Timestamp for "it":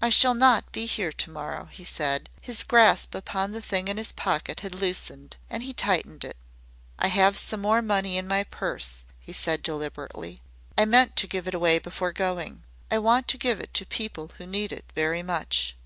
6.24-6.38, 11.46-11.52, 13.60-13.74, 14.72-14.90